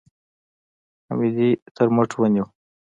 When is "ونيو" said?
2.17-2.45